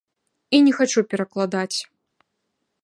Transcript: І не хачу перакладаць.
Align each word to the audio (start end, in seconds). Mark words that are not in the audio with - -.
І 0.57 0.61
не 0.67 0.73
хачу 0.77 0.99
перакладаць. 1.11 1.77